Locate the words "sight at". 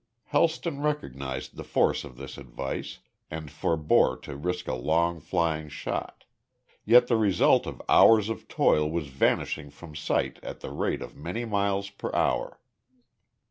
9.95-10.61